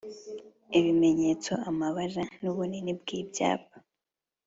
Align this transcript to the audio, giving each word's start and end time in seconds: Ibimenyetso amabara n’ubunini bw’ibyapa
Ibimenyetso 0.79 1.51
amabara 1.69 2.23
n’ubunini 2.41 2.91
bw’ibyapa 2.99 3.75